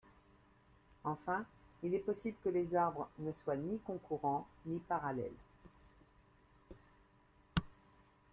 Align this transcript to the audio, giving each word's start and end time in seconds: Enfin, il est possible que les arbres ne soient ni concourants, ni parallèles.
Enfin, 1.03 1.45
il 1.83 1.93
est 1.93 1.99
possible 1.99 2.35
que 2.43 2.49
les 2.49 2.73
arbres 2.73 3.07
ne 3.19 3.31
soient 3.33 3.55
ni 3.55 3.77
concourants, 3.85 4.47
ni 4.65 4.79
parallèles. 4.79 5.29